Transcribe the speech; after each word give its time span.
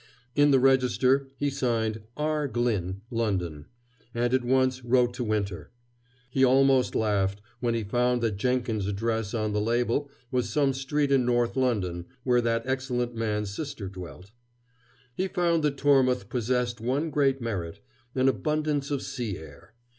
In 0.35 0.49
the 0.49 0.57
register 0.59 1.27
he 1.37 1.51
signed 1.51 2.01
"R. 2.17 2.47
Glyn, 2.47 3.01
London," 3.11 3.67
and 4.15 4.33
at 4.33 4.43
once 4.43 4.83
wrote 4.83 5.13
to 5.13 5.23
Winter. 5.23 5.69
He 6.27 6.43
almost 6.43 6.95
laughed 6.95 7.39
when 7.59 7.75
he 7.75 7.83
found 7.83 8.19
that 8.21 8.35
Jenkins's 8.37 8.87
address 8.89 9.35
on 9.35 9.53
the 9.53 9.61
label 9.61 10.09
was 10.31 10.49
some 10.49 10.73
street 10.73 11.11
in 11.11 11.23
North 11.23 11.55
London, 11.55 12.05
where 12.23 12.41
that 12.41 12.65
excellent 12.65 13.13
man's 13.13 13.51
sister 13.51 13.87
dwelt. 13.87 14.31
He 15.13 15.27
found 15.27 15.61
that 15.61 15.77
Tormouth 15.77 16.29
possessed 16.29 16.81
one 16.81 17.11
great 17.11 17.39
merit 17.39 17.79
an 18.15 18.27
abundance 18.27 18.89
of 18.89 19.03
sea 19.03 19.37
air. 19.37 19.75